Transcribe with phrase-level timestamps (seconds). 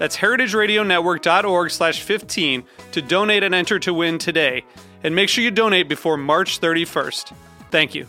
[0.00, 4.64] That's heritageradionetwork.org slash 15 to donate and enter to win today.
[5.04, 7.34] And make sure you donate before March 31st.
[7.70, 8.06] Thank you.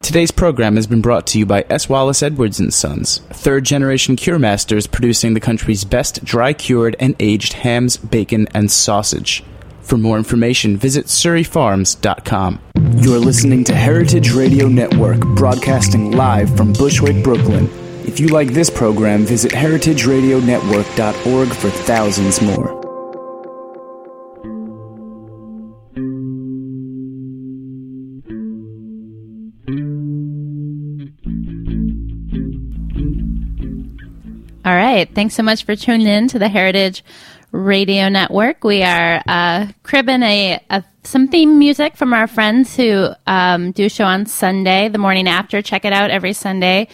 [0.00, 1.88] Today's program has been brought to you by S.
[1.88, 7.14] Wallace Edwards and Sons, third generation cure masters producing the country's best dry cured and
[7.20, 9.44] aged hams, bacon, and sausage.
[9.82, 12.60] For more information, visit surryfarms.com.
[12.94, 17.68] You're listening to Heritage Radio Network, broadcasting live from Bushwick, Brooklyn.
[18.06, 22.82] If you like this program, visit heritageradionetwork.org for thousands more.
[34.64, 35.12] All right.
[35.12, 37.02] Thanks so much for tuning in to the Heritage
[37.52, 38.64] Radio Network.
[38.64, 43.88] We are uh, cribbing a, a, some theme music from our friends who um, do
[43.88, 45.62] show on Sunday, the morning after.
[45.62, 46.88] Check it out every Sunday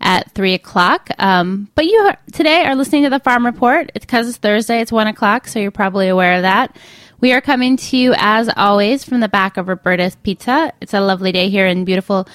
[0.00, 1.10] at three o'clock.
[1.18, 3.90] Um, but you are, today are listening to the Farm Report.
[3.94, 4.80] It's because it's Thursday.
[4.80, 6.76] It's one o'clock, so you're probably aware of that.
[7.20, 10.72] We are coming to you as always from the back of Roberta's Pizza.
[10.80, 12.28] It's a lovely day here in beautiful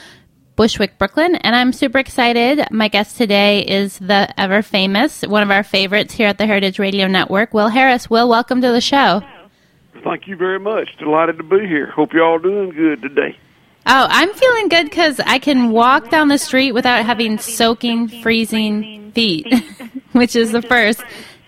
[0.59, 2.67] Bushwick, Brooklyn, and I'm super excited.
[2.69, 6.79] My guest today is the ever famous, one of our favorites here at the Heritage
[6.79, 8.09] Radio Network, Will Harris.
[8.09, 9.21] Will, welcome to the show.
[10.03, 10.89] Thank you very much.
[10.97, 11.89] Delighted to be here.
[11.89, 13.37] Hope you're all doing good today.
[13.85, 19.13] Oh, I'm feeling good because I can walk down the street without having soaking, freezing
[19.13, 19.47] feet,
[20.11, 21.01] which is the first.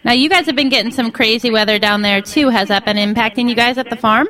[0.06, 2.48] Now, you guys have been getting some crazy weather down there, too.
[2.48, 4.30] Has that been impacting you guys at the farm?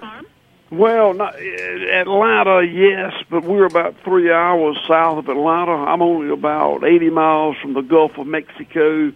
[0.72, 5.74] Well, not, Atlanta, yes, but we're about three hours south of Atlanta.
[5.74, 9.12] I'm only about 80 miles from the Gulf of Mexico,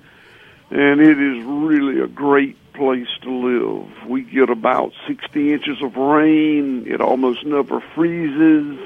[0.69, 3.87] and it is really a great place to live.
[4.05, 6.87] We get about 60 inches of rain.
[6.87, 8.77] It almost never freezes,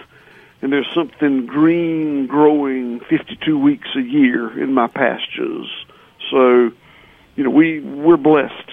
[0.61, 5.67] and there's something green growing 52 weeks a year in my pastures.
[6.29, 6.71] So,
[7.35, 8.68] you know, we we're blessed.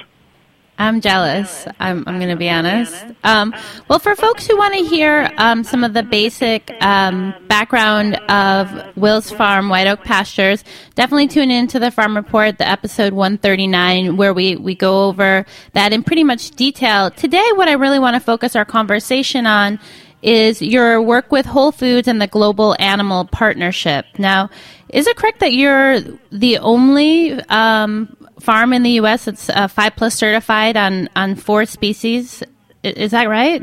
[0.78, 1.66] I'm jealous.
[1.80, 2.94] I'm, I'm going to be honest.
[3.24, 3.54] Um,
[3.88, 8.96] well, for folks who want to hear um, some of the basic um, background of
[8.96, 10.64] Will's Farm, White Oak Pastures,
[10.94, 15.46] definitely tune in to the Farm Report, the episode 139, where we, we go over
[15.72, 17.10] that in pretty much detail.
[17.10, 19.80] Today, what I really want to focus our conversation on
[20.20, 24.04] is your work with Whole Foods and the Global Animal Partnership.
[24.18, 24.50] Now,
[24.90, 26.00] is it correct that you're
[26.30, 29.28] the only um, farm in the U.S.
[29.28, 32.42] It's uh, five plus certified on on four species.
[32.82, 33.62] Is that right?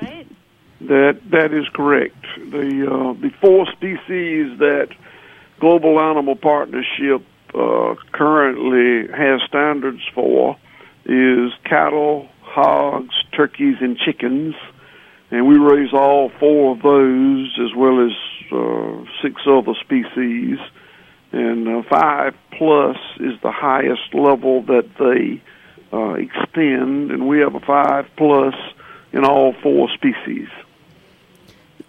[0.81, 2.25] That that is correct.
[2.51, 4.89] The uh, the four species that
[5.59, 10.57] Global Animal Partnership uh, currently has standards for
[11.05, 14.55] is cattle, hogs, turkeys, and chickens,
[15.31, 18.11] and we raise all four of those as well as
[18.51, 20.59] uh, six other species
[21.33, 25.41] and uh, five plus is the highest level that they
[25.91, 28.53] uh, extend, and we have a five plus
[29.11, 30.47] in all four species.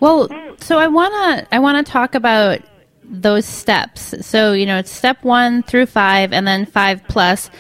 [0.00, 0.28] Well,
[0.58, 2.60] so I wanna I wanna talk about
[3.04, 4.26] those steps.
[4.26, 7.50] So you know, it's step one through five, and then five plus.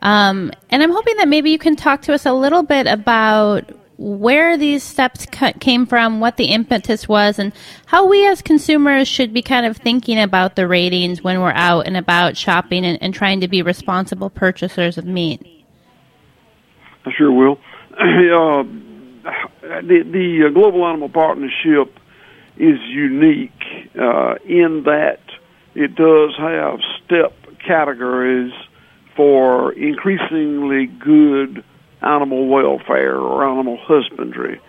[0.00, 3.70] Um, and I'm hoping that maybe you can talk to us a little bit about
[4.02, 5.26] where these steps
[5.60, 7.52] came from, what the impetus was, and
[7.86, 11.86] how we as consumers should be kind of thinking about the ratings when we're out
[11.86, 15.40] and about shopping and, and trying to be responsible purchasers of meat.
[17.06, 17.58] I sure will.
[19.22, 19.30] Uh,
[19.62, 21.96] the the uh, Global Animal Partnership
[22.56, 23.52] is unique
[23.94, 25.20] uh, in that
[25.76, 27.32] it does have step
[27.64, 28.52] categories
[29.14, 31.62] for increasingly good
[32.02, 34.60] animal welfare or animal husbandry.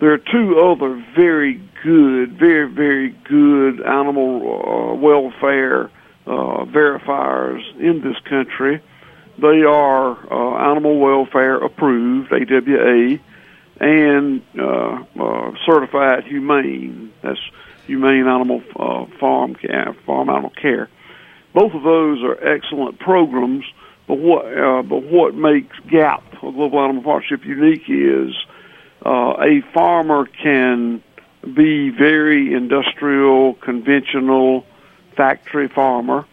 [0.00, 5.90] There are two other very good, very, very good animal uh, welfare
[6.26, 8.82] uh, verifiers in this country.
[9.38, 13.18] They are uh, animal welfare approved, AWA,
[13.80, 17.12] and uh, uh, certified humane.
[17.22, 17.40] That's
[17.86, 19.56] humane animal uh, farm
[20.06, 20.88] farm animal care.
[21.54, 23.64] Both of those are excellent programs.
[24.12, 28.34] But what uh, but what makes GAP, or Global Animal Partnership, unique is
[29.06, 31.02] uh, a farmer can
[31.54, 34.66] be very industrial, conventional,
[35.16, 36.26] factory farmer.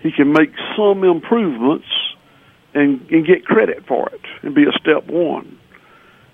[0.00, 1.86] He can make some improvements
[2.74, 5.56] and, and get credit for it and be a step one.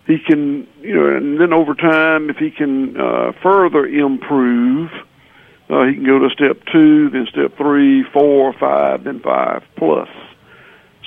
[0.06, 4.90] He can, you know, and then over time, if he can uh, further improve,
[5.68, 10.08] uh, he can go to step two, then step three, four, five, then five plus.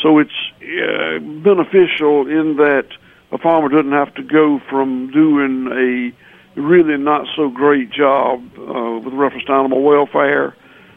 [0.04, 2.88] So it's uh, beneficial in that
[3.32, 9.00] a farmer doesn't have to go from doing a really not so great job uh,
[9.00, 10.56] with reference to animal welfare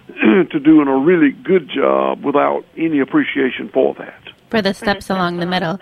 [0.50, 4.20] to doing a really good job without any appreciation for that.
[4.50, 5.80] For the steps along the middle.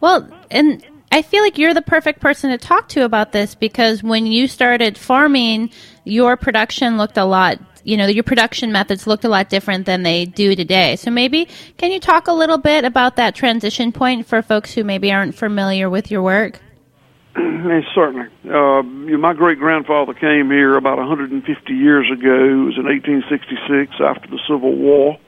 [0.00, 4.02] Well, and I feel like you're the perfect person to talk to about this because
[4.02, 5.70] when you started farming,
[6.02, 10.02] your production looked a lot, you know, your production methods looked a lot different than
[10.02, 10.96] they do today.
[10.96, 14.82] So maybe can you talk a little bit about that transition point for folks who
[14.84, 16.60] maybe aren't familiar with your work?
[17.34, 18.28] Certainly.
[18.44, 22.34] Uh, my great grandfather came here about 150 years ago.
[22.34, 25.18] It was in 1866 after the Civil War.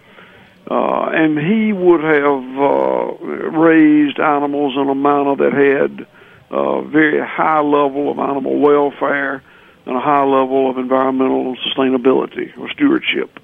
[0.69, 6.07] Uh, and he would have uh, raised animals in a manner that had
[6.51, 9.43] a very high level of animal welfare
[9.87, 13.39] and a high level of environmental sustainability or stewardship.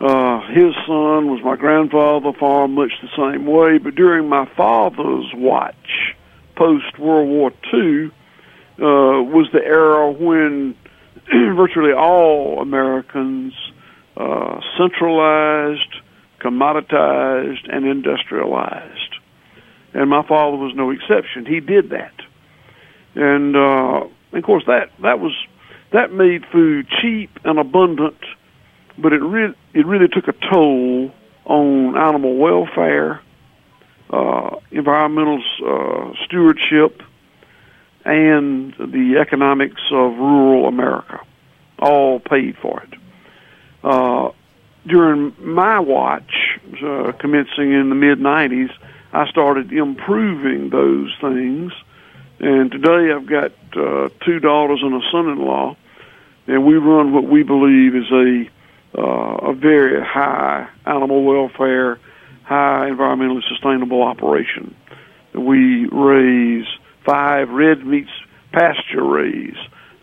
[0.00, 5.26] Uh, his son was my grandfather, farmed much the same way, but during my father's
[5.34, 6.14] watch,
[6.56, 8.06] post World War II,
[8.78, 10.74] uh, was the era when
[11.30, 13.52] virtually all Americans
[14.16, 15.96] uh, centralized,
[16.40, 19.16] commoditized, and industrialized.
[19.92, 21.44] And my father was no exception.
[21.44, 22.14] He did that.
[23.14, 23.56] And
[24.32, 25.32] uh, of course, that that was
[25.92, 28.18] that made food cheap and abundant,
[28.98, 31.12] but it really it really took a toll
[31.44, 33.20] on animal welfare,
[34.10, 37.02] uh, environmental uh, stewardship,
[38.04, 41.20] and the economics of rural America.
[41.78, 42.98] All paid for it.
[43.82, 44.30] Uh,
[44.86, 48.70] during my watch, uh, commencing in the mid '90s,
[49.12, 51.72] I started improving those things
[52.40, 55.76] and today I've got uh, two daughters and a son-in-law,
[56.46, 58.50] and we run what we believe is a
[58.92, 62.00] uh, a very high animal welfare,
[62.42, 64.74] high environmentally sustainable operation.
[65.32, 66.66] We raise
[67.04, 68.08] five red meat
[68.52, 69.56] pasture raise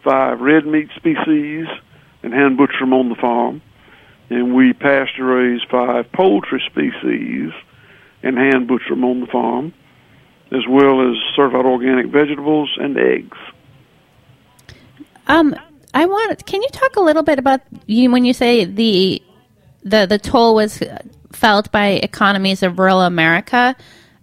[0.03, 1.67] five red meat species
[2.23, 3.61] and hand butcher them on the farm,
[4.29, 7.51] and we pasture raise five poultry species
[8.23, 9.73] and hand butcher them on the farm
[10.51, 13.37] as well as certified organic vegetables and eggs.
[15.27, 15.55] Um,
[15.93, 16.45] I want.
[16.45, 19.21] Can you talk a little bit about you when you say the
[19.83, 20.81] the the toll was
[21.31, 23.75] felt by economies of rural America?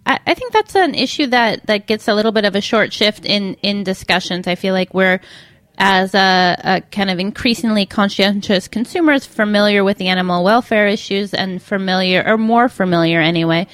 [0.05, 2.91] I, I think that's an issue that that gets a little bit of a short
[2.93, 4.47] shift in in discussions.
[4.47, 5.19] I feel like we're
[5.77, 11.61] as a, a, kind of increasingly conscientious consumers familiar with the animal welfare issues and
[11.61, 13.67] familiar or more familiar anyway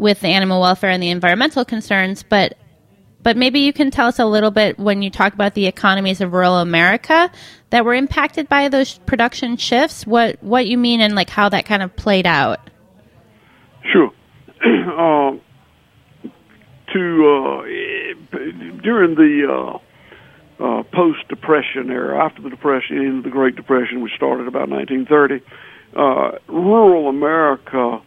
[0.00, 2.56] with the animal welfare and the environmental concerns, but
[3.22, 6.22] but maybe you can tell us a little bit when you talk about the economies
[6.22, 7.30] of rural America
[7.68, 10.06] that were impacted by those production shifts.
[10.06, 12.60] What what you mean and like how that kind of played out.
[13.92, 14.10] Sure.
[14.64, 15.36] uh,
[16.92, 17.62] to uh,
[18.82, 24.12] during the uh, uh, post Depression era, after the Depression, into the Great Depression, which
[24.16, 25.44] started about 1930,
[25.96, 28.02] uh, rural America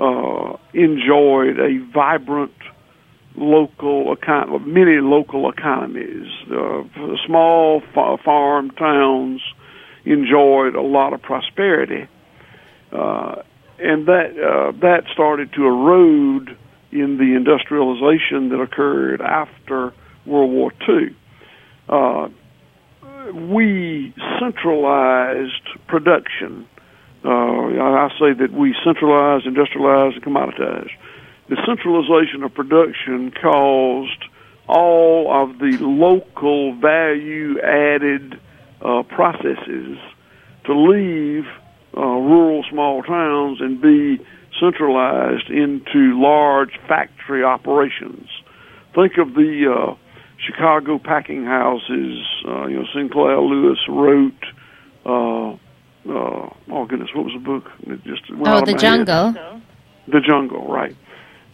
[0.00, 2.52] uh, enjoyed a vibrant
[3.36, 6.26] local economy, many local economies.
[6.50, 6.82] Uh,
[7.26, 9.40] small fa- farm towns
[10.04, 12.06] enjoyed a lot of prosperity,
[12.92, 13.36] uh,
[13.78, 16.56] and that uh, that started to erode
[16.92, 19.92] in the industrialization that occurred after
[20.26, 21.16] World War II.
[21.88, 22.28] Uh,
[23.32, 26.68] we centralized production
[27.24, 30.90] uh, I say that we centralize, industrialize, and commoditize.
[31.48, 34.24] The centralization of production caused
[34.66, 38.40] all of the local value added
[38.82, 39.98] uh, processes
[40.64, 41.44] to leave
[41.96, 44.24] uh, rural small towns and be
[44.60, 48.28] centralized into large factory operations.
[48.94, 49.94] Think of the uh,
[50.38, 52.24] Chicago packing houses.
[52.46, 54.44] Uh, you know, Sinclair Lewis wrote
[55.04, 55.56] uh,
[56.08, 57.70] uh, oh goodness, what was the book?
[57.82, 59.32] It just oh, the jungle.
[60.06, 60.94] The jungle, right.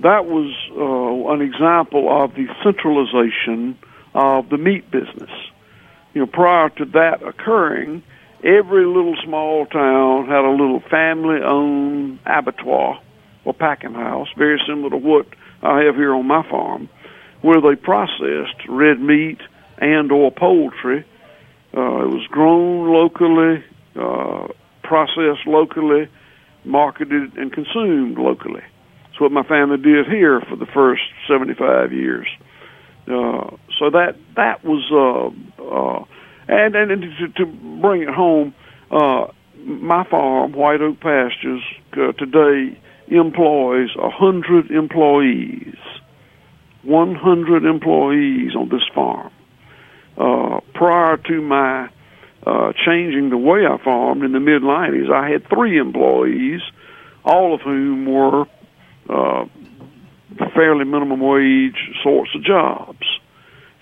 [0.01, 3.79] That was uh, an example of the centralization
[4.15, 5.31] of the meat business.
[6.15, 8.03] You know, prior to that occurring,
[8.43, 13.01] every little small town had a little family-owned abattoir
[13.45, 15.27] or packing house, very similar to what
[15.63, 16.89] I have here on my farm,
[17.43, 19.39] where they processed red meat
[19.79, 21.05] and or poultry.
[21.77, 23.63] Uh, it was grown locally,
[23.97, 24.49] uh,
[24.83, 26.09] processed locally,
[26.65, 28.63] marketed and consumed locally.
[29.07, 32.27] That's what my family did here for the first 75 years.
[33.07, 36.05] Uh, so that that was uh, uh,
[36.49, 37.47] and and, and to, to
[37.81, 38.55] bring it home,
[38.91, 39.27] uh,
[39.65, 41.63] my farm, White Oak Pastures,
[41.95, 42.79] uh, today
[43.09, 45.77] employs a hundred employees.
[46.83, 49.31] 100 employees on this farm.
[50.17, 51.89] Uh, prior to my
[52.47, 56.61] uh, changing the way I farmed in the mid 90s, I had three employees,
[57.25, 58.47] all of whom were
[59.09, 59.45] uh,
[60.55, 63.07] fairly minimum wage sorts of jobs.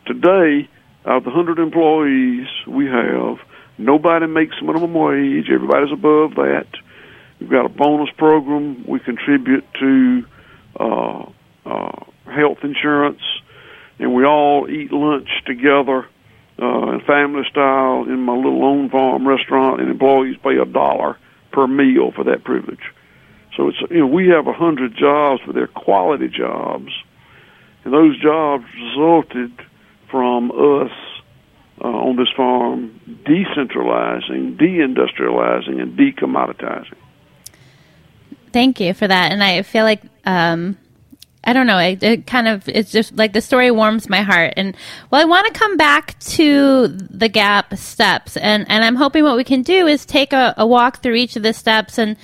[0.06, 0.68] Today,
[1.06, 3.38] out of the 100 employees we have,
[3.78, 6.66] nobody makes minimum wage, everybody's above that.
[7.40, 8.84] We've got a bonus program.
[8.88, 10.22] We contribute to
[10.80, 11.30] uh,
[11.64, 13.22] uh, health insurance,
[14.00, 16.06] and we all eat lunch together
[16.60, 21.16] uh, in family style in my little own farm restaurant, and employees pay a dollar
[21.52, 22.92] per meal for that privilege.
[23.56, 26.92] So it's you know we have a hundred jobs, but they're quality jobs,
[27.84, 29.52] and those jobs resulted
[30.10, 30.92] from us
[31.80, 36.96] uh, on this farm decentralizing, deindustrializing, and decommoditizing.
[38.52, 40.76] Thank you for that, and I feel like um,
[41.48, 41.78] I don't know.
[41.78, 44.52] It, it, kind of it's just like the story warms my heart.
[44.58, 44.76] And
[45.10, 49.34] well, I want to come back to the gap steps, and and I'm hoping what
[49.34, 51.96] we can do is take a, a walk through each of the steps.
[51.96, 52.18] And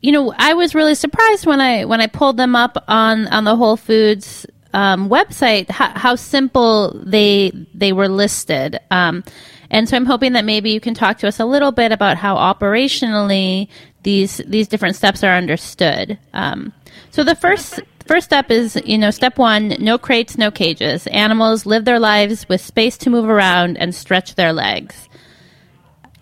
[0.00, 3.44] you know, I was really surprised when I when I pulled them up on on
[3.44, 8.80] the Whole Foods um, website how, how, simple they they were listed.
[8.90, 9.24] Um,
[9.70, 12.16] and so I'm hoping that maybe you can talk to us a little bit about
[12.16, 13.68] how operationally
[14.04, 16.18] these these different steps are understood.
[16.32, 16.72] Um,
[17.10, 21.06] so the first first step is you know step one: no crates, no cages.
[21.08, 25.08] Animals live their lives with space to move around and stretch their legs.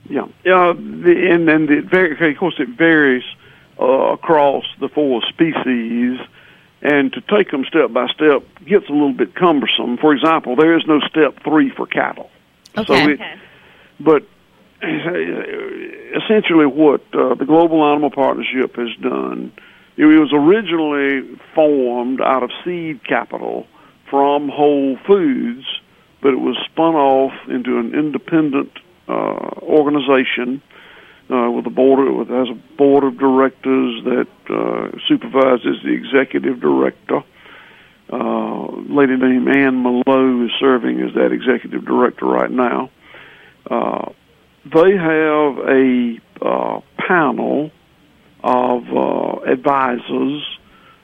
[0.08, 3.24] Yeah, yeah, the, and then it very, of course it varies
[3.80, 6.18] uh, across the four species.
[6.84, 9.98] And to take them step by step gets a little bit cumbersome.
[9.98, 12.28] For example, there is no step three for cattle.
[12.76, 12.86] Okay.
[12.86, 13.34] So it, okay.
[14.00, 14.24] But
[14.82, 19.52] essentially, what uh, the Global Animal Partnership has done,
[19.96, 23.66] it was originally formed out of seed capital
[24.08, 25.64] from Whole Foods,
[26.22, 28.72] but it was spun off into an independent
[29.08, 30.62] uh, organization
[31.30, 36.60] uh, with a board with has a board of directors that uh, supervises the executive
[36.60, 37.22] director.
[38.12, 42.90] Uh, lady named Anne Malleau is serving as that executive director right now.
[43.70, 44.12] Uh,
[44.64, 47.70] they have a uh, panel
[48.42, 50.42] of uh, advisors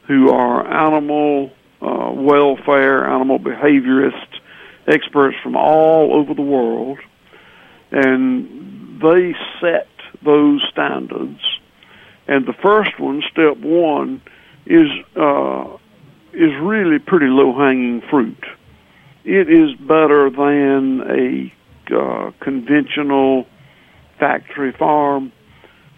[0.06, 4.40] who are animal uh, welfare, animal behaviorists,
[4.86, 6.98] experts from all over the world,
[7.90, 9.88] and they set
[10.24, 11.40] those standards.
[12.26, 14.20] And the first one, step one,
[14.66, 15.76] is uh,
[16.32, 18.44] is really pretty low hanging fruit.
[19.24, 21.52] It is better than a
[21.94, 23.46] uh, conventional
[24.18, 25.32] factory farm,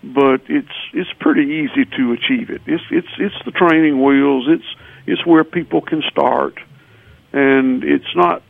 [0.03, 2.63] but it's it's pretty easy to achieve it.
[2.67, 4.47] It's it's it's the training wheels.
[4.49, 4.65] It's
[5.07, 6.59] it's where people can start,
[7.33, 8.43] and it's not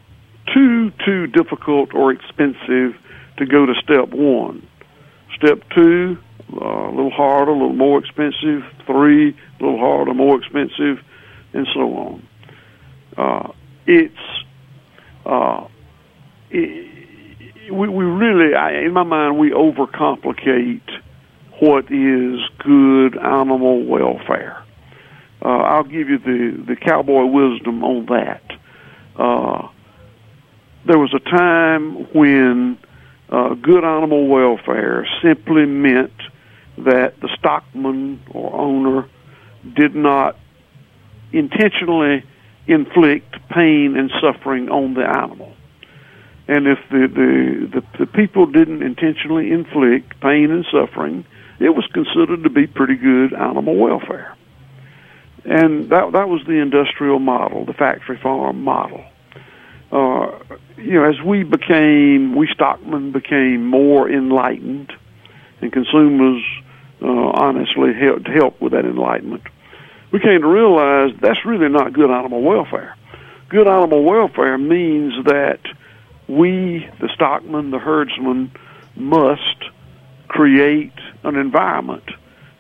[0.54, 2.97] too too difficult or expensive
[3.38, 4.66] to go to step one.
[5.37, 6.19] Step two,
[6.52, 8.62] uh, a little harder, a little more expensive.
[8.87, 11.02] Three, a little harder, more expensive,
[11.52, 12.28] and so on.
[13.16, 13.52] Uh,
[13.87, 14.14] it's
[15.26, 15.66] uh,
[16.50, 20.83] it, we, we really, I, in my mind, we overcomplicate
[21.60, 24.64] what is good animal welfare.
[25.42, 28.42] Uh, I'll give you the, the cowboy wisdom on that.
[29.16, 29.68] Uh,
[30.86, 32.78] there was a time when
[33.28, 36.12] uh, good animal welfare simply meant
[36.78, 39.08] that the stockman or owner
[39.76, 40.36] did not
[41.32, 42.24] intentionally
[42.66, 45.54] inflict pain and suffering on the animal.
[46.48, 51.24] And if the, the, the, the people didn't intentionally inflict pain and suffering,
[51.60, 54.34] it was considered to be pretty good animal welfare.
[55.44, 59.04] And that, that was the industrial model, the factory farm model.
[59.92, 60.38] Uh,
[60.76, 64.92] you know, as we became, we stockmen became more enlightened,
[65.60, 66.42] and consumers
[67.02, 69.42] uh, honestly helped help with that enlightenment.
[70.12, 72.96] we came to realize that's really not good animal welfare.
[73.48, 75.60] Good animal welfare means that
[76.28, 78.52] we, the stockmen, the herdsman,
[78.94, 79.64] must
[80.30, 80.92] create
[81.25, 82.04] an environment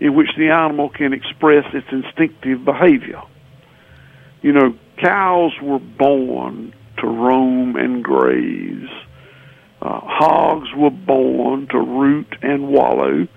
[0.00, 3.22] in which the animal can express its instinctive behavior.
[4.42, 8.90] You know, cows were born to roam and graze.
[9.80, 13.28] Uh, hogs were born to root and wallow.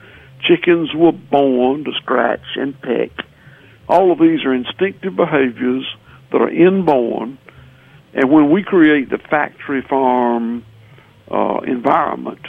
[0.42, 3.12] Chickens were born to scratch and peck.
[3.88, 5.86] All of these are instinctive behaviors
[6.32, 7.38] that are inborn.
[8.16, 10.66] And when we create the factory farm
[11.30, 12.42] uh, environment,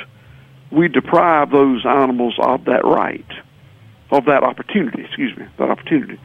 [0.70, 3.26] we deprive those animals of that right,
[4.10, 6.18] of that opportunity, excuse me, that opportunity.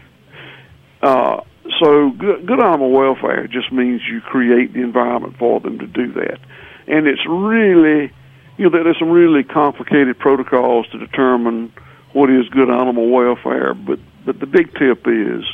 [1.01, 1.41] Uh,
[1.79, 6.11] so good, good animal welfare just means you create the environment for them to do
[6.13, 6.39] that.
[6.87, 8.11] And it's really,
[8.57, 11.71] you know, there's some really complicated protocols to determine
[12.13, 15.45] what is good animal welfare, but, but the big tip is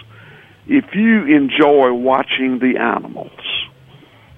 [0.67, 3.39] if you enjoy watching the animals,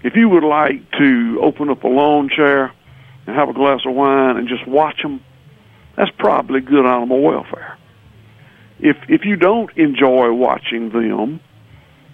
[0.04, 2.74] if you would like to open up a lawn chair
[3.28, 5.22] and have a glass of wine and just watch them,
[5.96, 7.78] that's probably good animal welfare.
[8.80, 11.42] If if you don't enjoy watching them,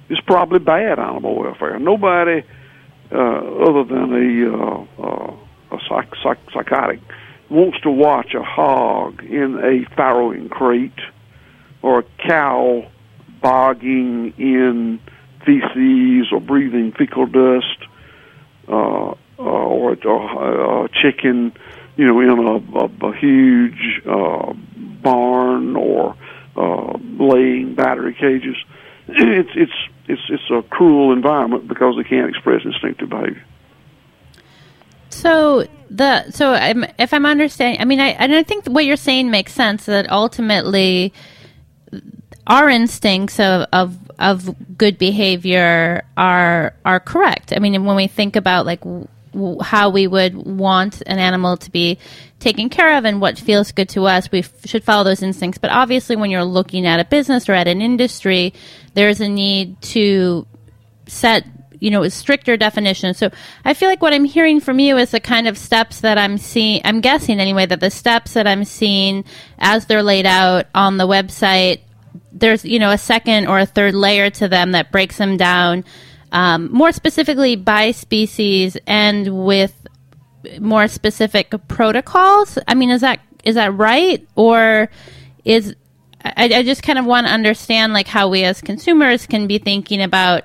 [0.09, 1.77] it's probably bad animal welfare.
[1.79, 2.43] Nobody
[3.11, 5.35] uh, other than a uh, uh,
[5.71, 6.99] a psych, psych, psychotic
[7.49, 10.91] wants to watch a hog in a farrowing crate
[11.81, 12.89] or a cow
[13.41, 14.99] bogging in
[15.45, 17.77] feces or breathing fecal dust
[18.69, 21.53] uh, uh, or, or uh, chicken,
[21.95, 24.53] you know, in a, a, a huge uh,
[25.01, 26.15] barn or
[26.55, 28.55] uh, laying battery cages.
[29.05, 29.71] It's it's
[30.07, 33.43] it's it's a cruel environment because they can't express instinctive behavior.
[35.09, 38.95] So the so I'm, if I'm understanding, I mean, I and I think what you're
[38.95, 39.85] saying makes sense.
[39.85, 41.13] That ultimately,
[42.47, 47.53] our instincts of, of of good behavior are are correct.
[47.55, 48.81] I mean, when we think about like
[49.33, 51.99] w- how we would want an animal to be
[52.39, 55.57] taken care of and what feels good to us, we f- should follow those instincts.
[55.57, 58.53] But obviously, when you're looking at a business or at an industry,
[58.93, 60.47] there's a need to
[61.07, 61.45] set
[61.83, 63.13] you know, a stricter definition.
[63.13, 63.29] So
[63.65, 66.37] I feel like what I'm hearing from you is the kind of steps that I'm
[66.37, 69.25] seeing, I'm guessing anyway, that the steps that I'm seeing
[69.59, 71.81] as they're laid out on the website,
[72.31, 75.83] there's, you know, a second or a third layer to them that breaks them down
[76.33, 79.87] um, more specifically by species and with
[80.59, 82.57] more specific protocols.
[82.67, 84.89] I mean, is that is that right, or
[85.45, 85.75] is
[86.25, 89.59] I, I just kind of want to understand like how we as consumers can be
[89.59, 90.43] thinking about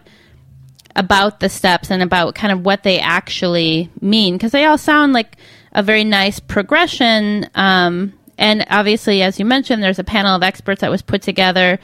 [0.95, 5.13] about the steps and about kind of what they actually mean because they all sound
[5.13, 5.37] like
[5.73, 7.49] a very nice progression.
[7.55, 11.79] Um, and obviously, as you mentioned, there's a panel of experts that was put together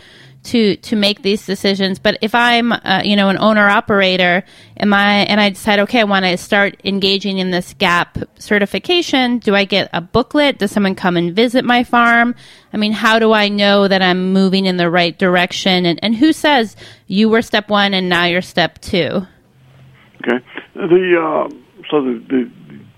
[0.44, 1.98] to to make these decisions.
[1.98, 4.44] But if I'm, uh, you know, an owner operator,
[4.78, 9.38] am I, and I decide, okay, I want to start engaging in this GAP certification.
[9.38, 10.58] Do I get a booklet?
[10.58, 12.34] Does someone come and visit my farm?
[12.72, 15.86] I mean, how do I know that I'm moving in the right direction?
[15.86, 16.76] And, and who says
[17.06, 19.26] you were step one and now you're step two?
[20.22, 20.44] Okay.
[20.74, 21.48] The uh,
[21.90, 22.50] so the, the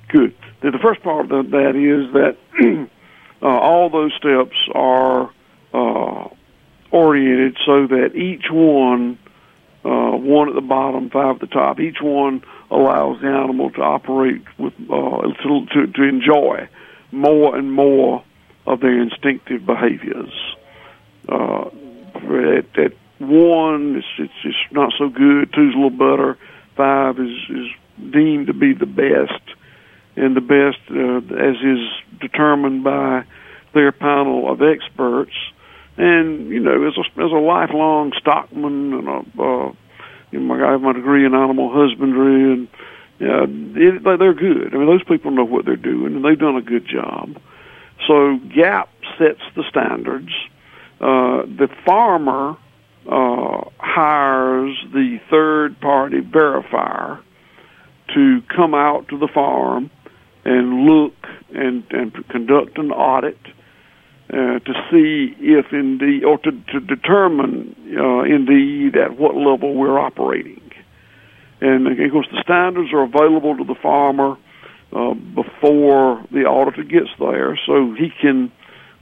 [0.09, 0.35] good.
[0.63, 2.37] The, the first part of that is that
[3.43, 5.31] uh, all those steps are.
[5.73, 6.29] Uh,
[6.91, 9.19] oriented so that each one,
[9.85, 13.81] uh, one at the bottom, five at the top, each one allows the animal to
[13.81, 16.69] operate with uh, to, to to enjoy
[17.13, 18.25] more and more
[18.67, 20.33] of their instinctive behaviors.
[21.29, 21.69] Uh,
[22.15, 25.53] at, at one, it's, it's it's not so good.
[25.53, 26.39] Two's a little better.
[26.77, 27.67] Five is is
[28.13, 29.43] deemed to be the best,
[30.17, 33.25] and the best uh, as is determined by
[33.75, 35.35] their panel of experts
[35.97, 39.73] and you know, as a as a lifelong stockman and a uh,
[40.31, 42.69] you know, I have my degree in animal husbandry, and
[43.19, 44.75] yeah, it, they're good.
[44.75, 47.37] I mean, those people know what they're doing, and they've done a good job.
[48.07, 50.31] So GAP sets the standards.
[51.01, 52.57] Uh, the farmer
[53.07, 57.23] uh, hires the third party verifier
[58.15, 59.91] to come out to the farm
[60.45, 61.15] and look
[61.55, 63.39] and, and conduct an audit
[64.29, 69.99] uh, to see if indeed, or to, to determine uh, indeed at what level we're
[69.99, 70.61] operating.
[71.61, 74.37] And of course, the standards are available to the farmer
[74.93, 78.51] uh, before the auditor gets there, so he can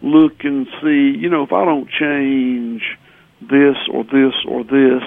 [0.03, 1.19] look and see.
[1.19, 2.83] You know, if I don't change
[3.41, 5.03] this or this or this,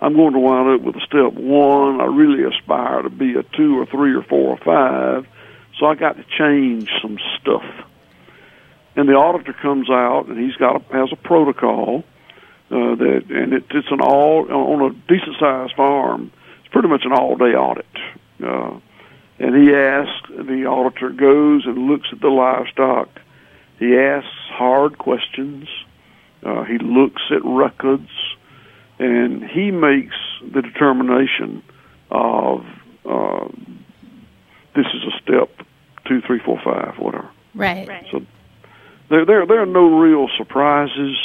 [0.00, 2.00] I'm going to wind up with a step one.
[2.00, 5.26] I really aspire to be a two or three or four or five,
[5.78, 7.64] so I got to change some stuff
[8.96, 12.04] and the auditor comes out and he's got a, has a protocol.
[12.70, 16.32] Uh, that and it, it's an all on a decent sized farm.
[16.60, 17.86] It's pretty much an all day audit.
[18.42, 18.78] Uh,
[19.38, 23.08] and he asks, the auditor goes and looks at the livestock.
[23.78, 25.68] He asks hard questions.
[26.42, 28.10] Uh, he looks at records,
[28.98, 30.16] and he makes
[30.52, 31.62] the determination
[32.10, 32.64] of
[33.04, 33.48] uh,
[34.74, 35.66] this is a step
[36.06, 37.28] two, three, four, five, whatever.
[37.54, 37.88] Right.
[37.88, 38.06] right.
[38.10, 38.24] So
[39.08, 41.16] there, there, there are no real surprises.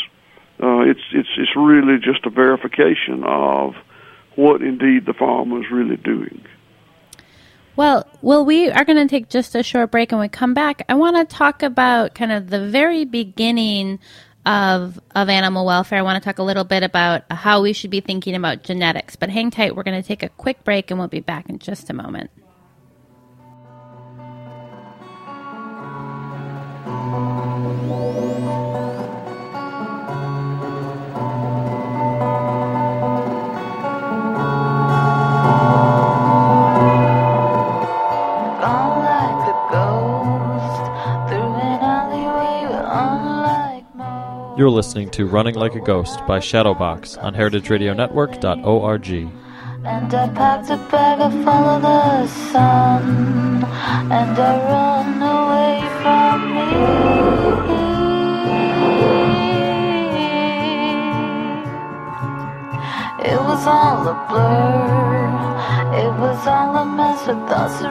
[0.61, 3.75] Uh, it's, it's, it's really just a verification of
[4.35, 6.45] what indeed the farmer is really doing.
[7.75, 10.83] Well, well, we are going to take just a short break, and we come back.
[10.89, 13.99] I want to talk about kind of the very beginning
[14.45, 15.99] of of animal welfare.
[15.99, 19.15] I want to talk a little bit about how we should be thinking about genetics.
[19.15, 21.59] But hang tight, we're going to take a quick break, and we'll be back in
[21.59, 22.31] just a moment.
[44.79, 49.09] Listening to Running Like a Ghost by Shadowbox on heritageradionetwork.org.
[49.83, 53.65] And I packed a bag, I follow the sun,
[54.09, 56.69] and I run away from me.
[63.31, 65.27] It was all a blur,
[66.03, 67.81] it was all a mess with us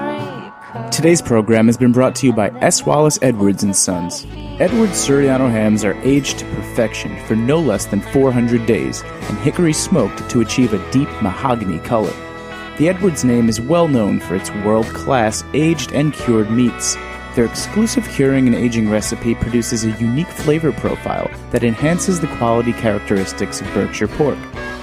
[0.91, 2.85] Today's program has been brought to you by S.
[2.85, 4.27] Wallace Edwards and Sons.
[4.61, 9.73] Edwards Surryano hams are aged to perfection for no less than 400 days and hickory
[9.73, 12.13] smoked to achieve a deep mahogany color.
[12.77, 16.97] The Edwards name is well known for its world class aged and cured meats.
[17.39, 22.73] Their exclusive curing and aging recipe produces a unique flavor profile that enhances the quality
[22.73, 24.37] characteristics of Berkshire pork.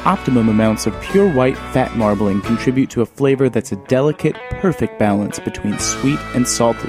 [0.06, 4.98] Optimum amounts of pure white fat marbling contribute to a flavor that's a delicate, perfect
[4.98, 6.88] balance between sweet and salty.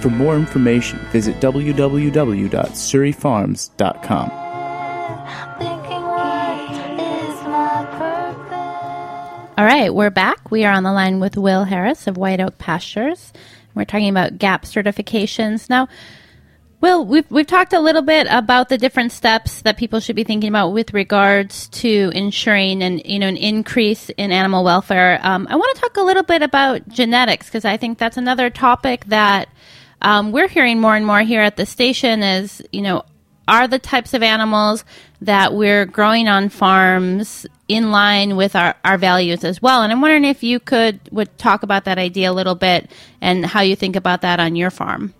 [0.00, 4.30] For more information, visit www.surryfarms.com.
[9.56, 10.50] All right, we're back.
[10.50, 13.32] We are on the line with Will Harris of White Oak Pastures.
[13.74, 15.68] We're talking about GAP certifications.
[15.68, 15.88] Now,
[16.80, 20.24] well, we've we've talked a little bit about the different steps that people should be
[20.24, 25.18] thinking about with regards to ensuring an you know an increase in animal welfare.
[25.22, 28.50] Um, I want to talk a little bit about genetics because I think that's another
[28.50, 29.48] topic that
[30.02, 32.22] um, we're hearing more and more here at the station.
[32.22, 33.04] Is you know
[33.46, 34.84] are the types of animals
[35.20, 39.82] that we're growing on farms in line with our, our values as well.
[39.82, 43.44] And I'm wondering if you could would talk about that idea a little bit and
[43.44, 45.14] how you think about that on your farm.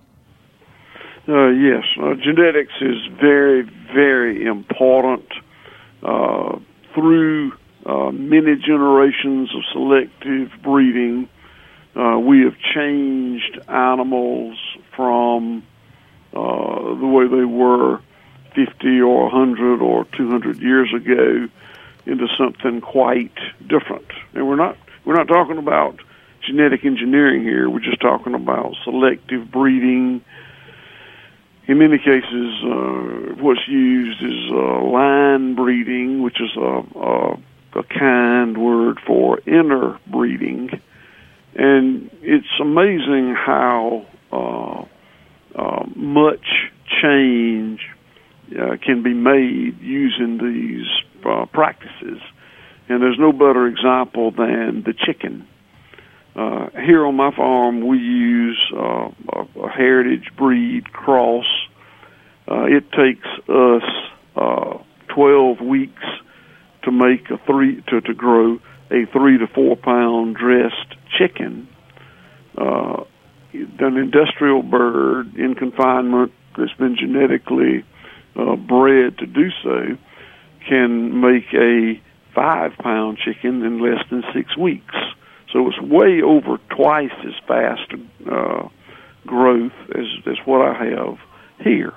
[1.26, 3.62] Uh, yes, uh, genetics is very,
[3.94, 5.26] very important.
[6.02, 6.58] Uh,
[6.94, 7.52] through
[7.86, 11.28] uh, many generations of selective breeding,
[11.96, 14.58] uh, we have changed animals
[14.94, 15.62] from
[16.34, 18.00] uh, the way they were
[18.54, 21.48] 50 or 100 or 200 years ago
[22.06, 23.36] into something quite
[23.66, 24.10] different.
[24.34, 26.00] And we're not we're not talking about
[26.42, 27.68] genetic engineering here.
[27.68, 30.22] We're just talking about selective breeding
[31.66, 37.38] in many cases, uh, what's used is uh, line breeding, which is a, a,
[37.76, 40.78] a kind word for interbreeding.
[41.54, 44.84] And it's amazing how uh,
[45.58, 47.88] uh, much change
[48.52, 50.86] uh, can be made using these
[51.24, 52.20] uh, practices.
[52.88, 55.46] And there's no better example than the chicken.
[56.36, 61.46] Uh, here on my farm, we use uh, a, heritage breed cross.
[62.50, 63.82] Uh, it takes us
[64.36, 64.78] uh,
[65.14, 66.02] 12 weeks
[66.82, 68.58] to make a three to, to grow
[68.90, 71.68] a three to four pound dressed chicken.
[72.58, 73.04] Uh,
[73.52, 77.84] an industrial bird in confinement that's been genetically
[78.36, 79.96] uh, bred to do so
[80.68, 82.00] can make a
[82.34, 84.94] five pound chicken in less than six weeks.
[85.52, 87.92] So it's way over twice as fast
[88.30, 88.68] uh,
[89.26, 91.18] growth as, as what I have
[91.60, 91.92] here.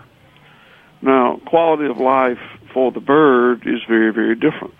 [1.02, 2.39] Now, quality of life
[2.73, 4.76] for the bird is very, very different.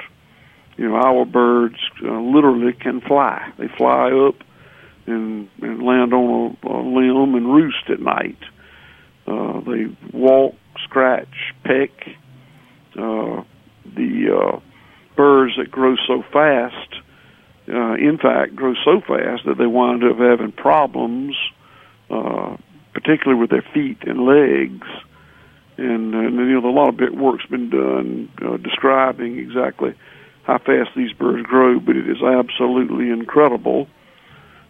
[0.78, 3.52] You know, our birds uh, literally can fly.
[3.58, 4.36] They fly up
[5.08, 8.38] and, and land on a, a limb and roost at night.
[9.26, 11.92] Uh, they walk, scratch, peck.
[12.98, 13.44] Uh,
[13.86, 14.60] the uh,
[15.16, 16.96] birds that grow so fast
[17.70, 21.36] uh, in fact, grow so fast that they wind up having problems,
[22.10, 22.56] uh,
[22.94, 24.88] particularly with their feet and legs.
[25.78, 29.94] and, and you know a lot of bit work's been done uh, describing exactly
[30.44, 33.88] how fast these birds grow, but it is absolutely incredible.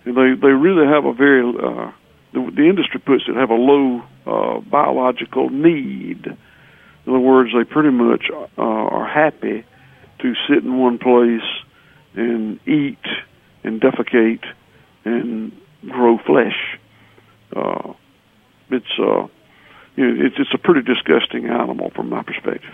[0.06, 1.92] And they they really have a very uh,
[2.34, 6.26] the, the industry puts it have a low uh, biological need.
[6.26, 9.66] In other words, they pretty much uh, are happy
[10.20, 11.48] to sit in one place
[12.16, 13.00] and eat
[13.64, 14.44] and defecate
[15.06, 15.52] and
[15.88, 16.78] grow flesh.
[17.56, 17.94] Uh,
[18.70, 19.28] it's uh,
[19.96, 22.74] you know, it's it's a pretty disgusting animal from my perspective.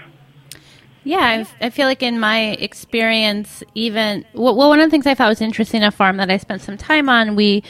[1.06, 5.14] Yeah, I, I feel like in my experience, even well, one of the things I
[5.14, 7.64] thought was interesting in a farm that I spent some time on, we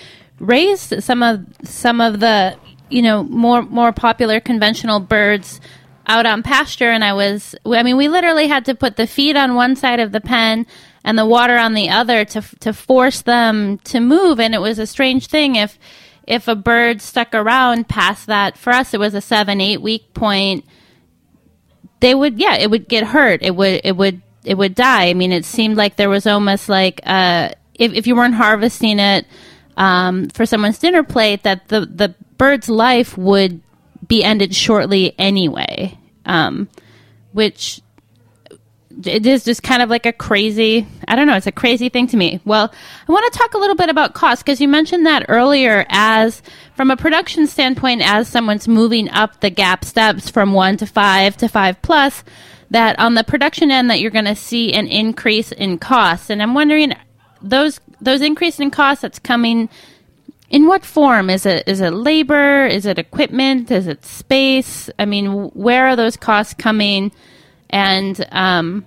[0.43, 2.57] raised some of some of the
[2.89, 5.59] you know more more popular conventional birds
[6.05, 9.35] out on pasture, and I was I mean we literally had to put the feed
[9.35, 10.67] on one side of the pen
[11.03, 14.79] and the water on the other to to force them to move, and it was
[14.79, 15.55] a strange thing.
[15.55, 15.79] If
[16.27, 20.13] if a bird stuck around past that for us it was a seven eight week
[20.13, 20.63] point
[21.99, 23.41] they would yeah it would get hurt.
[23.41, 25.07] It would it would it would die.
[25.07, 28.99] I mean it seemed like there was almost like uh if, if you weren't harvesting
[28.99, 29.25] it
[29.77, 33.61] um, for someone's dinner plate that the the bird's life would
[34.07, 35.97] be ended shortly anyway.
[36.25, 36.69] Um,
[37.33, 37.81] which
[39.05, 42.07] it is just kind of like a crazy i don't know it's a crazy thing
[42.07, 42.39] to me.
[42.45, 42.71] Well
[43.07, 46.41] i want to talk a little bit about cost because you mentioned that earlier as
[46.75, 51.35] from a production standpoint as someone's moving up the gap steps from one to five
[51.37, 52.23] to five plus
[52.69, 56.41] that on the production end that you're going to see an increase in costs and
[56.41, 56.93] i'm wondering
[57.41, 59.69] those those increase in costs that's coming
[60.49, 61.29] in what form?
[61.29, 62.65] Is it is it labor?
[62.65, 63.71] Is it equipment?
[63.71, 64.89] Is it space?
[64.99, 67.11] I mean where are those costs coming?
[67.69, 68.85] And um,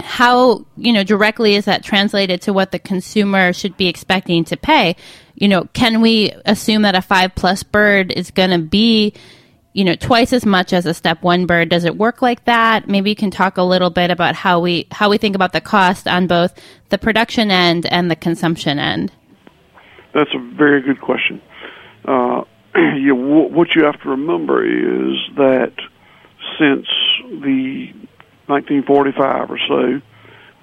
[0.00, 4.56] how you know directly is that translated to what the consumer should be expecting to
[4.56, 4.96] pay?
[5.34, 9.12] You know can we assume that a five plus bird is going to be
[9.76, 11.68] you know twice as much as a step one bird.
[11.68, 12.88] Does it work like that?
[12.88, 15.60] Maybe you can talk a little bit about how we how we think about the
[15.60, 16.58] cost on both
[16.88, 19.12] the production end and the consumption end.
[20.14, 21.42] That's a very good question.
[22.06, 22.44] Uh,
[22.96, 25.74] you, what you have to remember is that
[26.58, 26.86] since
[27.20, 27.92] the
[28.46, 30.00] 1945 or so,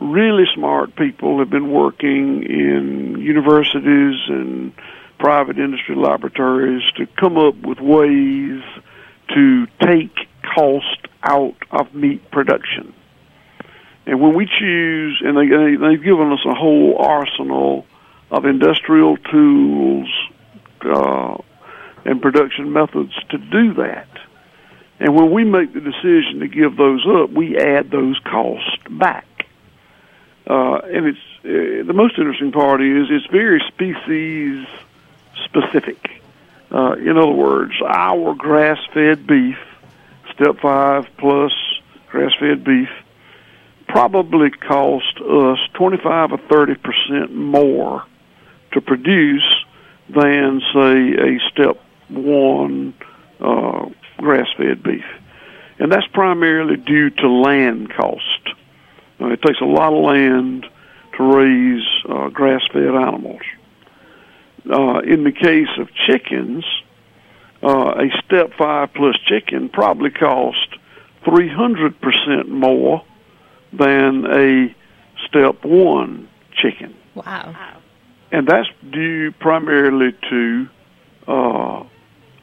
[0.03, 4.73] really smart people have been working in universities and
[5.19, 8.63] private industry laboratories to come up with ways
[9.29, 10.15] to take
[10.55, 12.93] cost out of meat production.
[14.05, 17.85] And when we choose, and they, they've given us a whole arsenal
[18.29, 20.09] of industrial tools
[20.81, 21.37] uh,
[22.03, 24.09] and production methods to do that.
[24.99, 29.27] And when we make the decision to give those up, we add those costs back.
[30.45, 34.67] Uh, and it's uh, the most interesting part is it's very species
[35.45, 36.22] specific.
[36.73, 39.57] Uh, in other words, our grass-fed beef,
[40.33, 41.51] step five plus
[42.09, 42.89] grass-fed beef,
[43.87, 48.03] probably cost us 25 or 30 percent more
[48.71, 49.65] to produce
[50.09, 52.93] than, say, a step one
[53.39, 53.85] uh,
[54.17, 55.05] grass-fed beef,
[55.77, 58.49] and that's primarily due to land cost.
[59.21, 60.65] Uh, it takes a lot of land
[61.17, 63.41] to raise uh, grass-fed animals.
[64.69, 66.63] Uh, in the case of chickens,
[67.61, 70.67] uh, a step five plus chicken probably cost
[71.25, 73.03] 300% more
[73.71, 74.75] than a
[75.27, 76.29] step one
[76.61, 76.95] chicken.
[77.15, 77.55] Wow.
[78.31, 80.67] And that's due primarily to
[81.27, 81.83] uh,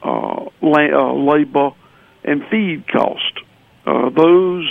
[0.03, 1.71] uh, la- uh, labor
[2.23, 3.39] and feed cost.
[3.85, 4.69] Uh, those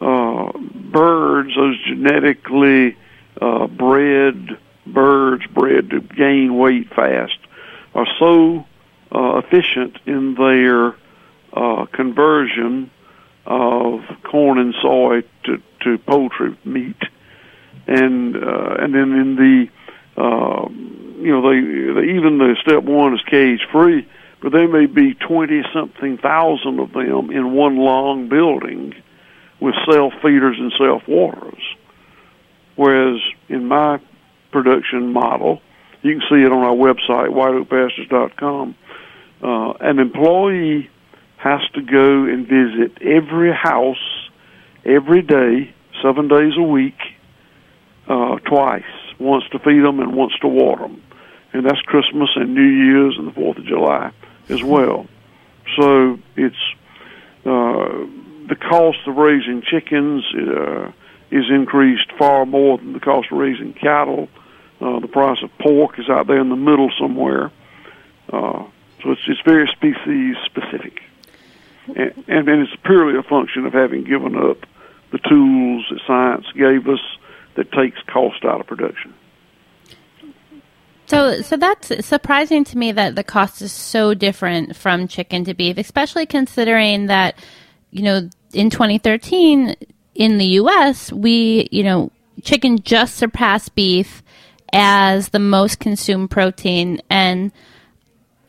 [0.00, 0.52] uh,
[0.90, 2.96] birds, those genetically
[3.40, 7.38] uh, bred birds, bred to gain weight fast,
[7.94, 8.64] are so
[9.14, 10.96] uh, efficient in their
[11.52, 12.90] uh, conversion
[13.44, 17.02] of corn and soy to, to poultry meat,
[17.86, 19.68] and uh, and then in the
[20.16, 21.60] uh, you know they,
[22.00, 24.06] they even the step one is cage free
[24.42, 28.92] but there may be 20 something thousand of them in one long building
[29.60, 31.62] with self feeders and self waterers.
[32.74, 34.00] Whereas in my
[34.52, 35.60] production model,
[36.02, 38.74] you can see it on our website, whiteoakpastures.com,
[39.42, 40.90] uh, an employee
[41.36, 44.28] has to go and visit every house
[44.84, 46.98] every day, seven days a week,
[48.08, 48.84] uh, twice,
[49.18, 51.02] once to feed them and once to water them.
[51.52, 54.12] And that's Christmas and New Year's and the 4th of July
[54.48, 55.06] as well.
[55.76, 56.56] So it's
[57.44, 58.06] uh,
[58.48, 60.92] the cost of raising chickens uh,
[61.30, 64.28] is increased far more than the cost of raising cattle.
[64.82, 67.52] Uh, the price of pork is out there in the middle somewhere.
[68.32, 68.64] Uh,
[69.02, 71.00] so it's it's very species specific.
[71.86, 74.58] and, and it's purely a function of having given up
[75.12, 77.00] the tools that science gave us
[77.54, 79.14] that takes cost out of production.
[81.06, 85.54] So, so that's surprising to me that the cost is so different from chicken to
[85.54, 87.38] beef, especially considering that,
[87.90, 89.76] you know, in 2013
[90.14, 92.10] in the U.S., we, you know,
[92.42, 94.22] chicken just surpassed beef
[94.72, 97.52] as the most consumed protein, and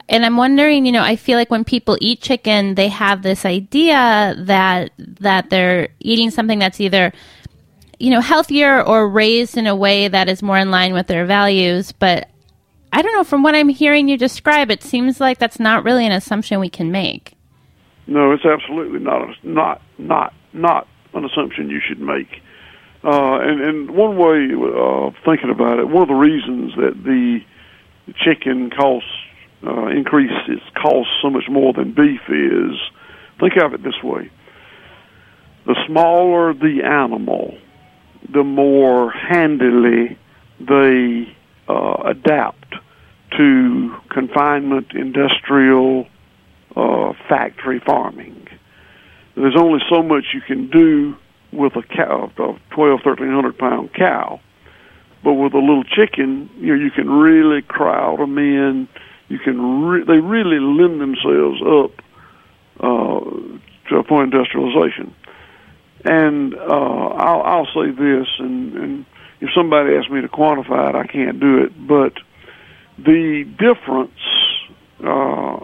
[0.10, 3.46] and I'm wondering, you know, I feel like when people eat chicken, they have this
[3.46, 7.14] idea that that they're eating something that's either
[8.00, 11.26] you know healthier or raised in a way that is more in line with their
[11.26, 12.30] values, but
[12.92, 13.24] I don't know.
[13.24, 16.70] From what I'm hearing you describe, it seems like that's not really an assumption we
[16.70, 17.34] can make.
[18.06, 22.43] No, it's absolutely not not not not an assumption you should make.
[23.04, 27.40] Uh, and and one way of thinking about it, one of the reasons that the
[28.16, 29.10] chicken costs
[29.66, 32.80] uh, increase its cost so much more than beef is,
[33.40, 34.32] think of it this way:
[35.66, 37.58] the smaller the animal,
[38.32, 40.18] the more handily
[40.62, 41.36] they
[41.68, 42.76] uh, adapt
[43.38, 46.08] to confinement, industrial,
[46.76, 48.48] uh, factory farming.
[49.36, 51.18] There's only so much you can do
[51.54, 54.40] with a cow, a 12, 1300 pound cow.
[55.24, 58.90] But with a little chicken, you know, you can really crowd them in.
[59.30, 62.02] You can re- they really lend themselves up
[62.80, 63.20] uh,
[63.90, 65.16] to of industrialization.
[66.04, 69.06] And uh, I'll, I'll say this, and, and
[69.40, 71.88] if somebody asks me to quantify it, I can't do it.
[71.88, 72.14] But
[72.98, 74.20] the difference,
[75.00, 75.64] uh,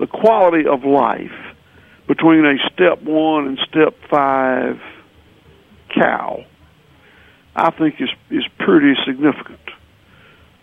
[0.00, 1.30] the quality of life
[2.08, 4.80] between a step one and step five
[5.94, 6.44] cow,
[7.54, 9.60] I think is is pretty significant.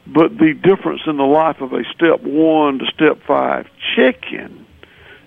[0.07, 4.65] But the difference in the life of a step one to step five chicken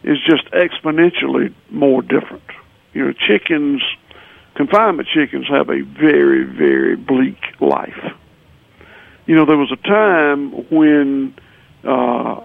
[0.03, 2.43] is just exponentially more different.
[2.93, 3.81] You know, chickens,
[4.57, 8.13] confinement chickens have a very, very bleak life
[9.27, 11.35] you know, there was a time when
[11.85, 12.45] uh,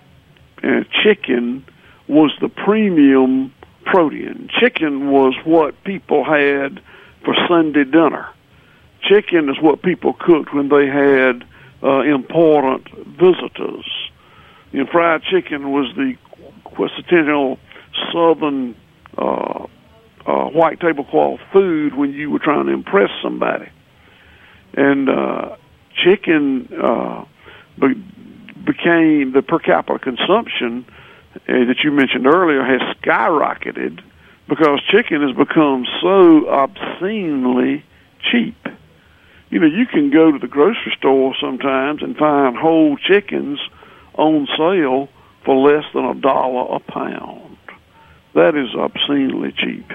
[1.03, 1.65] chicken
[2.07, 3.53] was the premium
[3.85, 4.49] protein.
[4.59, 6.81] Chicken was what people had
[7.23, 8.29] for Sunday dinner.
[9.03, 11.45] Chicken is what people cooked when they had
[11.83, 13.85] uh, important visitors.
[14.71, 16.15] You know, fried chicken was the
[16.63, 17.59] quintessential
[18.11, 18.75] Southern
[19.17, 19.65] uh,
[20.25, 23.69] uh, white tablecloth food when you were trying to impress somebody.
[24.73, 25.55] And uh,
[25.95, 27.25] chicken uh,
[27.79, 28.03] be-
[28.65, 30.85] became the per capita consumption
[31.35, 34.03] uh, that you mentioned earlier has skyrocketed
[34.47, 37.83] because chicken has become so obscenely
[38.31, 38.55] cheap.
[39.49, 43.59] You know, you can go to the grocery store sometimes and find whole chickens
[44.15, 45.09] on sale
[45.45, 47.57] for less than a dollar a pound.
[48.33, 49.89] That is obscenely cheap.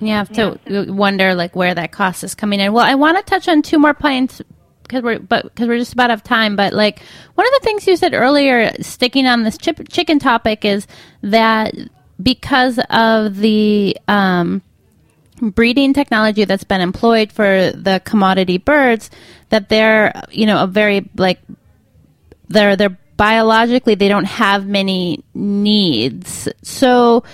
[0.00, 2.72] You have to wonder like where that cost is coming in.
[2.72, 4.40] Well, I want to touch on two more points
[4.82, 6.56] because we're but because we're just about out of time.
[6.56, 7.00] But like
[7.34, 10.86] one of the things you said earlier, sticking on this chip, chicken topic, is
[11.22, 11.74] that
[12.22, 14.62] because of the um,
[15.40, 19.10] breeding technology that's been employed for the commodity birds,
[19.50, 21.40] that they're you know a very like
[22.48, 26.48] they're they're biologically they don't have many needs.
[26.62, 27.24] So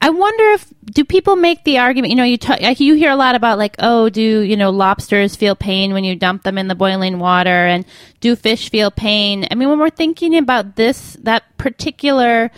[0.00, 2.10] I wonder if do people make the argument?
[2.10, 2.38] You know, you
[2.78, 6.16] you hear a lot about like, oh, do you know lobsters feel pain when you
[6.16, 7.84] dump them in the boiling water, and
[8.20, 9.46] do fish feel pain?
[9.50, 12.50] I mean, when we're thinking about this, that particular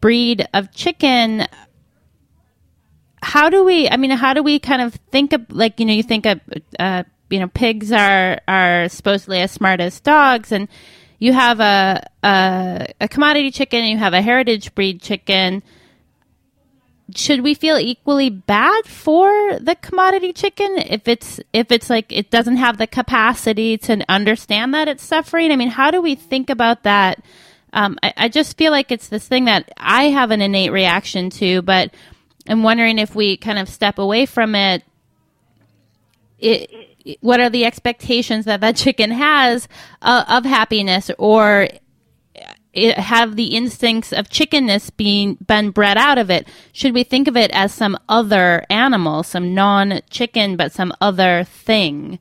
[0.00, 1.46] breed of chicken,
[3.22, 3.88] how do we?
[3.88, 6.40] I mean, how do we kind of think of like you know, you think of
[6.78, 10.68] uh, you know, pigs are are supposedly as smart as dogs, and
[11.18, 15.62] you have a a, a commodity chicken, and you have a heritage breed chicken
[17.14, 22.30] should we feel equally bad for the commodity chicken if it's if it's like it
[22.30, 25.52] doesn't have the capacity to understand that it's suffering?
[25.52, 27.22] I mean, how do we think about that?
[27.76, 31.28] Um, I, I just feel like it's this thing that I have an innate reaction
[31.30, 31.92] to, but
[32.48, 34.82] I'm wondering if we kind of step away from it.
[36.38, 39.68] It, what are the expectations that that chicken has
[40.00, 41.68] uh, of happiness or
[42.72, 46.48] it, have the instincts of chickenness being been bred out of it?
[46.72, 52.20] Should we think of it as some other animal, some non-chicken, but some other thing?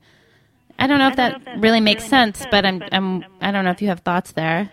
[0.78, 3.82] I don't know if that really makes sense, but I'm, I'm I don't know if
[3.82, 4.70] you have thoughts there.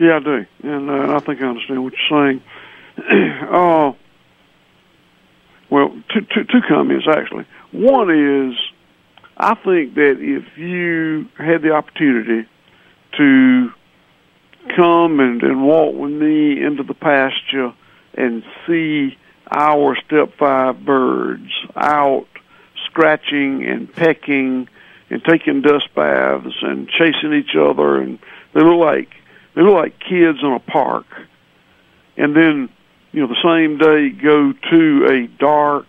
[0.00, 2.42] Yeah, I do, and uh, I think I understand what you're saying.
[3.50, 3.92] uh,
[5.68, 7.44] well, two, two, two comments actually.
[7.72, 8.56] One is,
[9.36, 12.48] I think that if you had the opportunity
[13.18, 13.68] to
[14.74, 17.74] come and, and walk with me into the pasture
[18.14, 19.18] and see
[19.50, 22.26] our step five birds out
[22.86, 24.66] scratching and pecking
[25.10, 28.18] and taking dust baths and chasing each other and
[28.54, 29.19] they look like
[29.54, 31.06] they look like kids in a park
[32.16, 32.68] and then
[33.12, 35.86] you know the same day go to a dark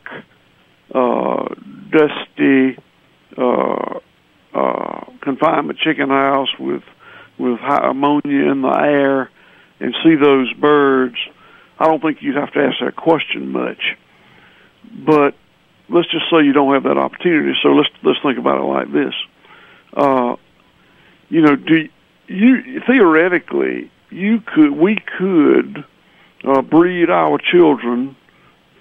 [0.94, 1.48] uh
[1.90, 2.78] dusty
[3.38, 4.00] uh
[4.54, 6.84] uh confinement chicken house with
[7.38, 9.30] with high ammonia in the air
[9.80, 11.16] and see those birds
[11.80, 13.82] I don't think you'd have to ask that question much
[14.84, 15.36] but
[15.92, 17.54] let's just say you don't have that opportunity.
[17.62, 19.14] So let's let's think about it like this.
[19.94, 20.36] Uh,
[21.30, 21.90] you know, do
[22.32, 25.84] you theoretically you could we could
[26.46, 28.16] uh, breed our children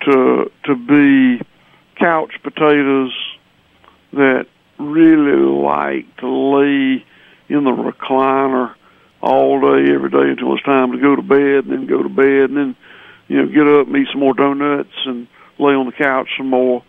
[0.03, 1.44] to to be
[1.98, 3.12] couch potatoes
[4.12, 4.46] that
[4.78, 7.05] really like to lay
[7.48, 8.74] in the recliner
[9.20, 12.09] all day every day until it's time to go to bed and then go to
[12.09, 12.76] bed and then
[13.28, 15.26] you know get up and eat some more donuts and
[15.59, 16.82] lay on the couch some more.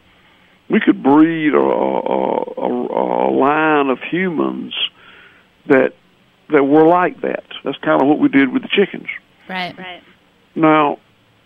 [0.69, 4.73] We could breed a, a, a, a line of humans
[5.67, 5.93] that
[6.51, 7.43] that were like that.
[7.63, 9.07] That's kind of what we did with the chickens.
[9.47, 10.03] Right, right.
[10.55, 10.99] Now,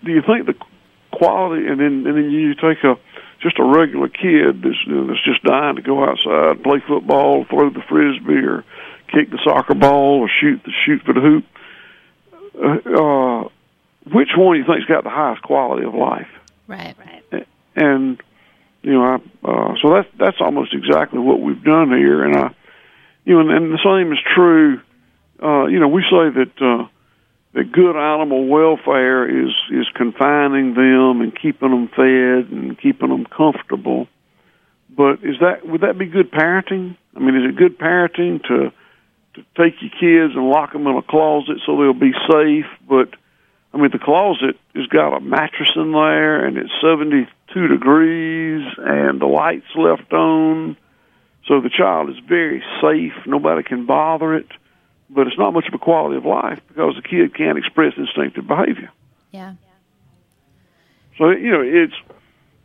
[0.04, 0.56] do you think the
[1.12, 2.98] quality, and then and then you take a
[3.42, 7.46] just a regular kid that's, you know, that's just dying to go outside, play football,
[7.46, 8.64] throw the frisbee, or
[9.08, 11.46] kick the soccer ball, or shoot the shoot for the hoop.
[12.58, 13.50] Uh, uh,
[14.12, 16.30] which one do you think's got the highest quality of life?
[16.68, 16.96] Right,
[17.32, 17.48] right.
[17.76, 18.22] And
[18.82, 19.16] you know, I,
[19.48, 22.56] uh, so that's that's almost exactly what we've done here, and I,
[23.26, 24.80] you know, and, and the same is true.
[25.42, 26.88] Uh, you know, we say that uh,
[27.54, 33.26] that good animal welfare is is confining them and keeping them fed and keeping them
[33.26, 34.08] comfortable.
[34.90, 36.98] But is that would that be good parenting?
[37.16, 38.72] I mean, is it good parenting to
[39.36, 42.66] to take your kids and lock them in a closet so they'll be safe?
[42.88, 43.10] But
[43.74, 49.20] I mean, the closet has got a mattress in there, and it's seventy-two degrees, and
[49.20, 50.78] the lights left on,
[51.46, 53.14] so the child is very safe.
[53.26, 54.48] Nobody can bother it,
[55.10, 58.48] but it's not much of a quality of life because the kid can't express instinctive
[58.48, 58.92] behavior.
[59.32, 59.56] Yeah.
[61.18, 61.94] So you know, it's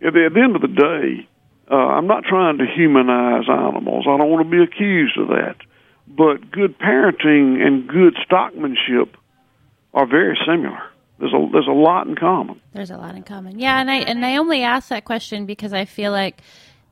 [0.05, 1.28] at the, at the end of the day,
[1.70, 4.07] uh, I'm not trying to humanize animals.
[4.09, 5.57] I don't want to be accused of that.
[6.09, 9.11] But good parenting and good stockmanship
[9.95, 10.82] are very similar.
[11.20, 12.61] There's a there's a lot in common.
[12.72, 13.59] There's a lot in common.
[13.59, 16.41] Yeah, and I and I only ask that question because I feel like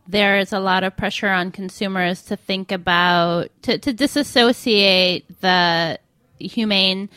[0.09, 5.99] there is a lot of pressure on consumers to think about to, to disassociate the
[6.39, 7.11] humane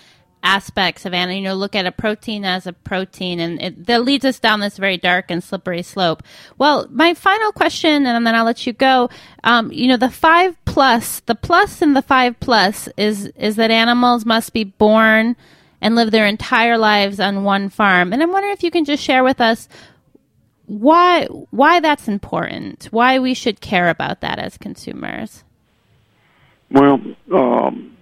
[0.44, 1.38] aspects of animal.
[1.38, 4.60] You know, look at a protein as a protein, and it, that leads us down
[4.60, 6.22] this very dark and slippery slope.
[6.58, 9.10] Well, my final question, and then I'll let you go.
[9.46, 13.72] Um, you know, the five plus, the plus in the five plus is is that
[13.72, 15.38] animals must be born
[15.80, 18.12] and live their entire lives on one farm.
[18.12, 19.70] And I'm wondering if you can just share with us
[20.72, 25.44] why why that's important, why we should care about that as consumers.
[26.70, 27.02] Well,
[27.34, 27.98] um,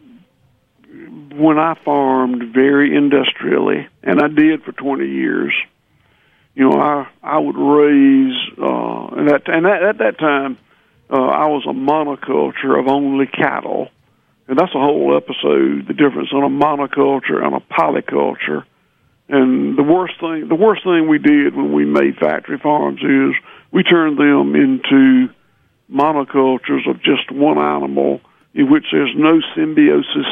[1.34, 5.52] when I farmed very industrially, and I did for 20 years,
[6.54, 10.60] you know, I I would raise uh, and that and that, at that time
[11.10, 13.90] uh, I was a monoculture of only cattle,
[14.48, 15.88] and that's a whole episode.
[15.88, 18.64] The difference in a monoculture and a polyculture.
[19.30, 23.36] And the worst thing, the worst thing we did when we made factory farms is
[23.72, 25.30] we turned them into
[25.92, 28.22] monocultures of just one animal
[28.54, 30.28] in which there's no symbiosis.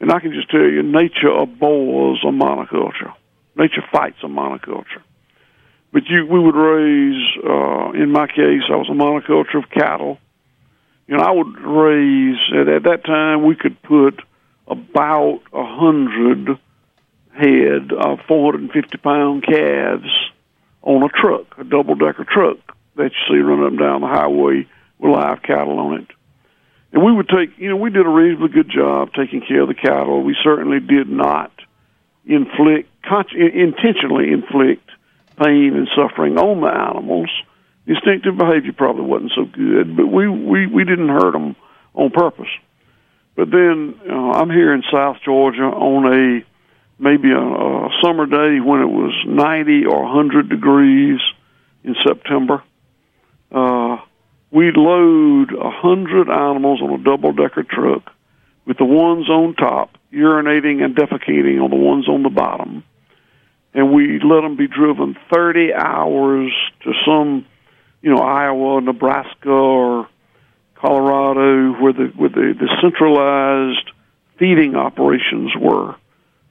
[0.00, 3.12] And I can just tell you, nature abhors a monoculture.
[3.56, 5.02] Nature fights a monoculture.
[5.92, 10.18] But you, we would raise, uh, in my case, I was a monoculture of cattle
[11.12, 14.20] know, I would raise at, at that time we could put
[14.66, 16.58] about a hundred
[17.34, 20.30] head of 450 pound calves
[20.82, 22.58] on a truck, a double decker truck
[22.96, 24.66] that you see running up and down the highway
[24.98, 26.06] with live cattle on it.
[26.92, 29.68] And we would take, you know, we did a reasonably good job taking care of
[29.68, 30.22] the cattle.
[30.22, 31.52] We certainly did not
[32.26, 34.88] inflict, con- intentionally inflict
[35.42, 37.30] pain and suffering on the animals
[37.86, 41.56] instinctive behavior probably wasn't so good, but we we we didn't hurt them
[41.94, 42.50] on purpose.
[43.34, 46.44] But then uh, I'm here in South Georgia on a
[47.02, 51.20] maybe a, a summer day when it was 90 or 100 degrees
[51.82, 52.62] in September.
[53.50, 53.98] Uh,
[54.50, 58.12] we'd load a hundred animals on a double decker truck
[58.64, 62.84] with the ones on top urinating and defecating on the ones on the bottom.
[63.74, 66.52] And we let them be driven 30 hours
[66.84, 67.46] to some
[68.02, 70.08] you know Iowa, Nebraska, or
[70.74, 73.90] Colorado, where the where the, the centralized
[74.38, 75.94] feeding operations were,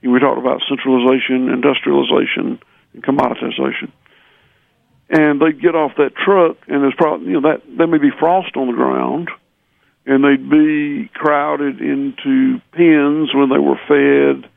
[0.02, 2.60] we talked about centralization, industrialization,
[2.94, 3.92] and commoditization.
[5.08, 8.10] And they'd get off that truck, and there's probably you know that there may be
[8.18, 9.30] frost on the ground,
[10.06, 14.50] and they'd be crowded into pens when they were fed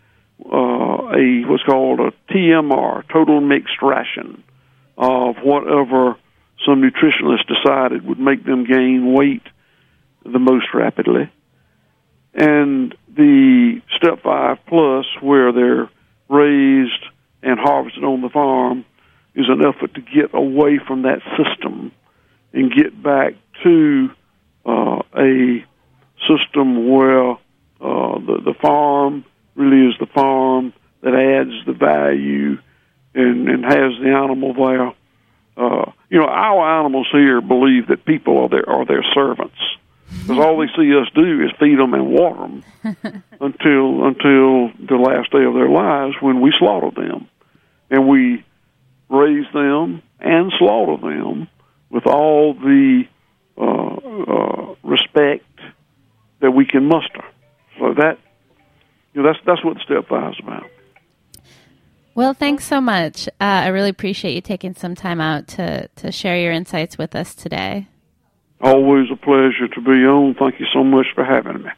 [0.43, 4.43] uh, a what's called a TMR, total mixed ration,
[4.97, 6.17] of whatever
[6.65, 9.43] some nutritionist decided would make them gain weight
[10.23, 11.29] the most rapidly.
[12.35, 15.89] And the step five plus, where they're
[16.27, 17.05] raised
[17.41, 18.85] and harvested on the farm,
[19.35, 21.93] is an effort to get away from that system
[22.53, 23.33] and get back
[23.63, 24.09] to
[24.65, 25.65] uh, a
[26.27, 27.35] system where uh,
[27.79, 29.23] the, the farm
[29.55, 32.57] really is the farm that adds the value
[33.13, 34.93] and, and has the animal there.
[35.57, 39.55] Uh, you know, our animals here believe that people are their are their servants
[40.09, 42.63] because all they see us do is feed them and water them
[43.41, 47.27] until until the last day of their lives when we slaughter them,
[47.89, 48.43] and we
[49.09, 51.47] raise them and slaughter them
[51.89, 53.03] with all the
[53.57, 55.45] uh, uh, respect
[56.41, 57.23] that we can muster.
[57.79, 58.17] So that
[59.13, 60.69] you know, that's that's what step five is about.
[62.15, 63.27] Well, thanks so much.
[63.27, 67.13] Uh, I really appreciate you taking some time out to, to share your insights with
[67.13, 67.87] us today.
[68.61, 70.35] Always a pleasure to be on.
[70.35, 71.69] Thank you so much for having me.